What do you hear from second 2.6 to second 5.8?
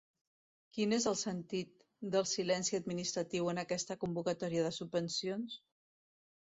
administratiu en aquesta convocatòria de subvencions?